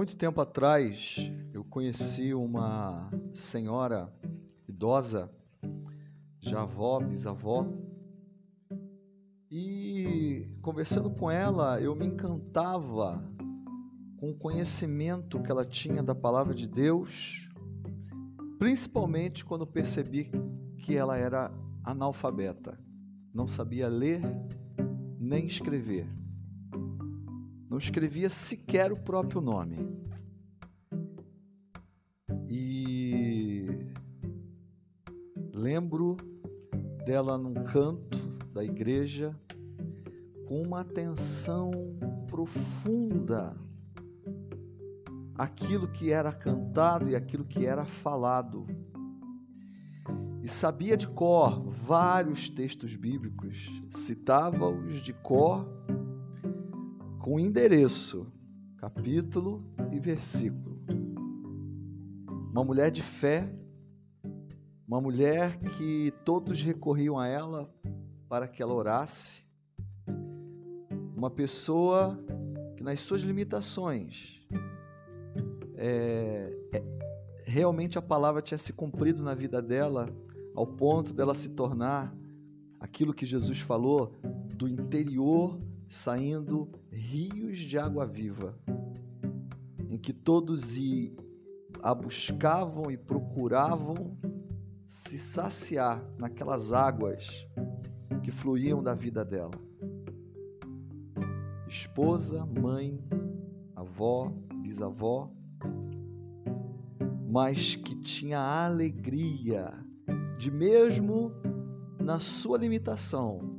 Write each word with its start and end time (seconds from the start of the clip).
Muito 0.00 0.16
tempo 0.16 0.40
atrás, 0.40 1.30
eu 1.52 1.62
conheci 1.62 2.32
uma 2.32 3.10
senhora 3.34 4.10
idosa, 4.66 5.30
já 6.38 6.62
avó, 6.62 6.98
bisavó, 7.00 7.66
e 9.50 10.48
conversando 10.62 11.10
com 11.10 11.30
ela, 11.30 11.78
eu 11.82 11.94
me 11.94 12.06
encantava 12.06 13.22
com 14.16 14.30
o 14.30 14.34
conhecimento 14.34 15.38
que 15.42 15.50
ela 15.50 15.66
tinha 15.66 16.02
da 16.02 16.14
palavra 16.14 16.54
de 16.54 16.66
Deus, 16.66 17.46
principalmente 18.58 19.44
quando 19.44 19.66
percebi 19.66 20.30
que 20.78 20.96
ela 20.96 21.18
era 21.18 21.52
analfabeta, 21.84 22.80
não 23.34 23.46
sabia 23.46 23.86
ler 23.86 24.22
nem 25.18 25.44
escrever 25.44 26.08
não 27.70 27.78
escrevia 27.78 28.28
sequer 28.28 28.90
o 28.90 28.98
próprio 28.98 29.40
nome. 29.40 29.78
E 32.48 33.64
lembro 35.54 36.16
dela 37.06 37.38
num 37.38 37.54
canto 37.54 38.18
da 38.52 38.64
igreja 38.64 39.32
com 40.48 40.60
uma 40.60 40.80
atenção 40.80 41.70
profunda 42.26 43.56
aquilo 45.38 45.86
que 45.86 46.10
era 46.10 46.32
cantado 46.32 47.08
e 47.08 47.14
aquilo 47.14 47.44
que 47.44 47.64
era 47.64 47.84
falado. 47.84 48.66
E 50.42 50.48
sabia 50.48 50.96
de 50.96 51.06
cor 51.06 51.62
vários 51.70 52.48
textos 52.48 52.96
bíblicos, 52.96 53.70
citava-os 53.90 55.00
de 55.00 55.12
cor 55.12 55.68
com 57.30 57.38
endereço, 57.38 58.26
capítulo 58.76 59.62
e 59.92 60.00
versículo. 60.00 60.82
Uma 62.50 62.64
mulher 62.64 62.90
de 62.90 63.02
fé, 63.02 63.48
uma 64.84 65.00
mulher 65.00 65.56
que 65.60 66.12
todos 66.24 66.60
recorriam 66.60 67.20
a 67.20 67.28
ela 67.28 67.72
para 68.28 68.48
que 68.48 68.60
ela 68.60 68.74
orasse, 68.74 69.44
uma 71.16 71.30
pessoa 71.30 72.18
que, 72.76 72.82
nas 72.82 72.98
suas 72.98 73.20
limitações, 73.20 74.44
é, 75.76 76.52
é, 76.72 76.82
realmente 77.44 77.96
a 77.96 78.02
palavra 78.02 78.42
tinha 78.42 78.58
se 78.58 78.72
cumprido 78.72 79.22
na 79.22 79.34
vida 79.34 79.62
dela, 79.62 80.08
ao 80.52 80.66
ponto 80.66 81.14
dela 81.14 81.36
se 81.36 81.50
tornar 81.50 82.12
aquilo 82.80 83.14
que 83.14 83.24
Jesus 83.24 83.60
falou 83.60 84.18
do 84.56 84.66
interior 84.66 85.69
saindo 85.90 86.70
rios 86.92 87.58
de 87.58 87.76
água 87.76 88.06
viva, 88.06 88.56
em 89.88 89.98
que 89.98 90.12
todos 90.12 90.76
a 91.82 91.92
buscavam 91.92 92.92
e 92.92 92.96
procuravam 92.96 94.16
se 94.86 95.18
saciar 95.18 96.00
naquelas 96.16 96.72
águas 96.72 97.26
que 98.22 98.30
fluíam 98.30 98.80
da 98.80 98.94
vida 98.94 99.24
dela. 99.24 99.50
Esposa, 101.66 102.46
mãe, 102.46 103.02
avó, 103.74 104.32
bisavó, 104.62 105.28
mas 107.28 107.74
que 107.74 107.96
tinha 107.96 108.38
alegria 108.38 109.74
de 110.38 110.52
mesmo 110.52 111.32
na 111.98 112.20
sua 112.20 112.58
limitação 112.58 113.49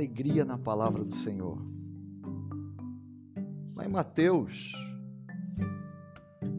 alegria 0.00 0.46
na 0.46 0.56
palavra 0.56 1.04
do 1.04 1.12
Senhor. 1.12 1.58
Lá 3.76 3.84
em 3.84 3.88
Mateus, 3.88 4.72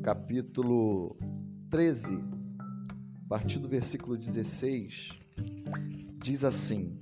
capítulo 0.03 1.17
13, 1.67 2.23
a 3.25 3.27
partir 3.27 3.57
do 3.57 3.67
versículo 3.67 4.16
16, 4.16 5.09
diz 6.19 6.43
assim: 6.43 6.99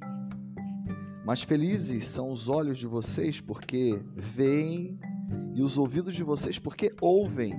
Mas 1.25 1.43
felizes 1.43 2.07
são 2.07 2.31
os 2.31 2.47
olhos 2.47 2.77
de 2.77 2.87
vocês 2.87 3.41
porque 3.41 4.01
veem, 4.15 4.97
e 5.53 5.61
os 5.61 5.77
ouvidos 5.77 6.15
de 6.15 6.23
vocês 6.23 6.57
porque 6.57 6.95
ouvem. 7.01 7.53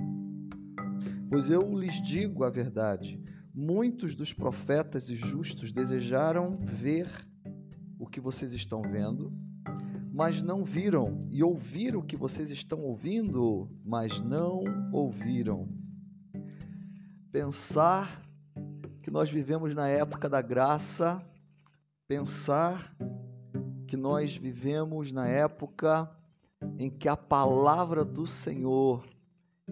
Pois 1.29 1.51
eu 1.51 1.61
lhes 1.77 2.01
digo 2.01 2.43
a 2.43 2.49
verdade: 2.49 3.21
muitos 3.53 4.15
dos 4.15 4.33
profetas 4.33 5.07
e 5.07 5.13
justos 5.13 5.71
desejaram 5.71 6.57
ver 6.59 7.29
que 8.11 8.19
vocês 8.19 8.53
estão 8.53 8.81
vendo, 8.81 9.33
mas 10.13 10.41
não 10.41 10.63
viram, 10.63 11.25
e 11.31 11.41
ouviram 11.41 12.01
o 12.01 12.03
que 12.03 12.17
vocês 12.17 12.51
estão 12.51 12.81
ouvindo, 12.81 13.69
mas 13.83 14.19
não 14.19 14.63
ouviram. 14.91 15.67
Pensar 17.31 18.21
que 19.01 19.09
nós 19.09 19.31
vivemos 19.31 19.73
na 19.73 19.87
época 19.87 20.29
da 20.29 20.41
graça, 20.41 21.25
pensar 22.07 22.93
que 23.87 23.95
nós 23.95 24.35
vivemos 24.35 25.11
na 25.11 25.27
época 25.27 26.11
em 26.77 26.89
que 26.89 27.07
a 27.07 27.15
palavra 27.15 28.03
do 28.03 28.27
Senhor 28.27 29.03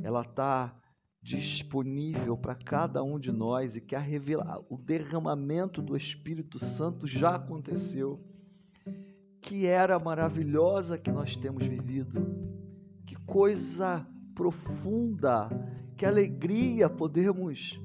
ela 0.02 0.22
está 0.22 0.74
disponível 1.22 2.38
para 2.38 2.56
cada 2.56 3.04
um 3.04 3.20
de 3.20 3.32
nós 3.32 3.76
e 3.76 3.82
que 3.82 3.96
a 3.96 4.00
revela... 4.00 4.64
o 4.70 4.78
derramamento 4.78 5.82
do 5.82 5.96
Espírito 5.96 6.58
Santo 6.58 7.06
já 7.06 7.36
aconteceu. 7.36 8.24
Que 9.42 9.66
era 9.66 10.00
maravilhosa 10.00 10.98
que 10.98 11.12
nós 11.12 11.36
temos 11.36 11.66
vivido. 11.66 12.26
Que 13.06 13.16
coisa 13.26 14.08
profunda, 14.34 15.50
que 15.98 16.06
alegria 16.06 16.90
podermos 16.90 17.80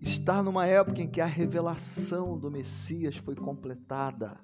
estar 0.00 0.42
numa 0.42 0.66
época 0.66 1.00
em 1.00 1.08
que 1.08 1.20
a 1.20 1.26
revelação 1.26 2.36
do 2.36 2.50
Messias 2.50 3.16
foi 3.16 3.34
completada. 3.34 4.38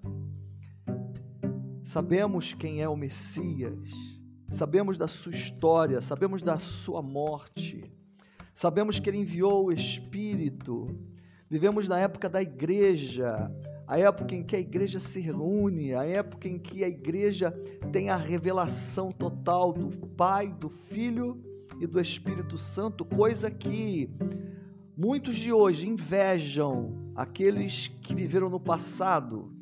Sabemos 1.82 2.54
quem 2.54 2.80
é 2.80 2.88
o 2.88 2.96
Messias 2.96 4.17
Sabemos 4.50 4.96
da 4.96 5.06
sua 5.06 5.32
história, 5.32 6.00
sabemos 6.00 6.40
da 6.40 6.58
sua 6.58 7.02
morte, 7.02 7.84
sabemos 8.54 8.98
que 8.98 9.10
ele 9.10 9.18
enviou 9.18 9.66
o 9.66 9.72
Espírito. 9.72 10.88
Vivemos 11.50 11.86
na 11.86 11.98
época 11.98 12.30
da 12.30 12.40
igreja, 12.40 13.50
a 13.86 13.98
época 13.98 14.34
em 14.34 14.42
que 14.42 14.56
a 14.56 14.58
igreja 14.58 14.98
se 14.98 15.20
reúne, 15.20 15.94
a 15.94 16.04
época 16.04 16.48
em 16.48 16.58
que 16.58 16.82
a 16.82 16.88
igreja 16.88 17.50
tem 17.92 18.08
a 18.08 18.16
revelação 18.16 19.12
total 19.12 19.72
do 19.72 20.06
Pai, 20.08 20.48
do 20.48 20.70
Filho 20.70 21.42
e 21.78 21.86
do 21.86 22.00
Espírito 22.00 22.56
Santo, 22.56 23.04
coisa 23.04 23.50
que 23.50 24.10
muitos 24.96 25.36
de 25.36 25.52
hoje 25.52 25.86
invejam 25.86 27.12
aqueles 27.14 27.88
que 27.88 28.14
viveram 28.14 28.48
no 28.48 28.58
passado, 28.58 29.52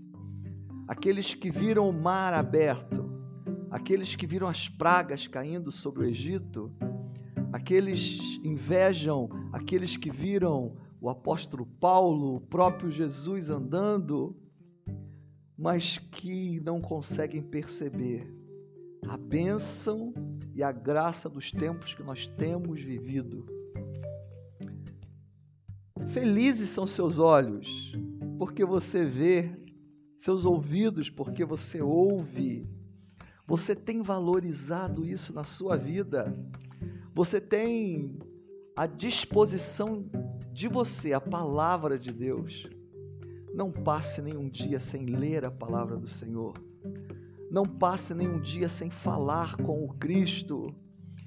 aqueles 0.86 1.34
que 1.34 1.50
viram 1.50 1.88
o 1.88 1.92
mar 1.92 2.32
aberto, 2.32 3.15
aqueles 3.70 4.14
que 4.14 4.26
viram 4.26 4.46
as 4.46 4.68
pragas 4.68 5.26
caindo 5.26 5.70
sobre 5.70 6.04
o 6.04 6.08
Egito, 6.08 6.72
aqueles 7.52 8.38
invejam 8.44 9.28
aqueles 9.52 9.96
que 9.96 10.10
viram 10.10 10.76
o 11.00 11.08
apóstolo 11.08 11.66
Paulo, 11.66 12.36
o 12.36 12.40
próprio 12.40 12.90
Jesus 12.90 13.50
andando, 13.50 14.36
mas 15.56 15.98
que 15.98 16.60
não 16.60 16.80
conseguem 16.80 17.42
perceber 17.42 18.32
a 19.08 19.16
bênção 19.16 20.12
e 20.54 20.62
a 20.62 20.72
graça 20.72 21.28
dos 21.28 21.50
tempos 21.50 21.94
que 21.94 22.02
nós 22.02 22.26
temos 22.26 22.80
vivido. 22.80 23.46
Felizes 26.08 26.70
são 26.70 26.86
seus 26.86 27.18
olhos, 27.18 27.92
porque 28.38 28.64
você 28.64 29.04
vê, 29.04 29.50
seus 30.18 30.44
ouvidos, 30.44 31.10
porque 31.10 31.44
você 31.44 31.80
ouve 31.80 32.66
você 33.46 33.76
tem 33.76 34.02
valorizado 34.02 35.06
isso 35.06 35.32
na 35.32 35.44
sua 35.44 35.76
vida? 35.76 36.36
Você 37.14 37.40
tem 37.40 38.18
à 38.74 38.86
disposição 38.86 40.04
de 40.52 40.68
você 40.68 41.12
a 41.12 41.20
palavra 41.20 41.98
de 41.98 42.12
Deus? 42.12 42.68
Não 43.54 43.70
passe 43.70 44.20
nenhum 44.20 44.48
dia 44.48 44.80
sem 44.80 45.06
ler 45.06 45.44
a 45.44 45.50
palavra 45.50 45.96
do 45.96 46.08
Senhor. 46.08 46.54
Não 47.50 47.64
passe 47.64 48.12
nenhum 48.14 48.40
dia 48.40 48.68
sem 48.68 48.90
falar 48.90 49.56
com 49.56 49.84
o 49.84 49.94
Cristo 49.94 50.74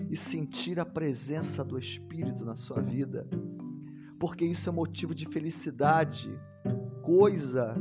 e 0.09 0.15
sentir 0.15 0.79
a 0.79 0.85
presença 0.85 1.63
do 1.63 1.77
Espírito 1.77 2.45
na 2.45 2.55
sua 2.55 2.81
vida, 2.81 3.27
porque 4.19 4.45
isso 4.45 4.69
é 4.69 4.71
motivo 4.71 5.15
de 5.15 5.25
felicidade, 5.25 6.29
coisa 7.01 7.75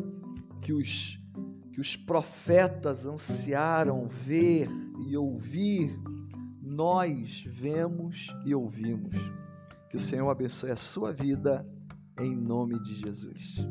que 0.63 0.73
os 0.73 1.18
que 1.79 1.83
os 1.83 1.95
profetas 1.95 3.07
ansiaram 3.07 4.09
ver 4.09 4.69
e 5.07 5.17
ouvir, 5.17 5.97
nós 6.61 7.45
vemos 7.47 8.35
e 8.45 8.53
ouvimos. 8.53 9.15
Que 9.89 9.95
o 9.95 10.01
Senhor 10.01 10.29
abençoe 10.29 10.73
a 10.73 10.77
sua 10.77 11.13
vida 11.13 11.65
em 12.19 12.35
nome 12.35 12.83
de 12.83 12.95
Jesus. 12.95 13.65